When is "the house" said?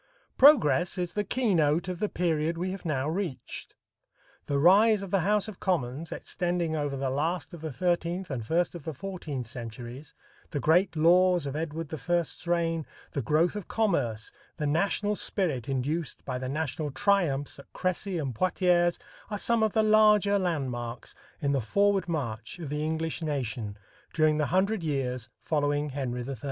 5.11-5.47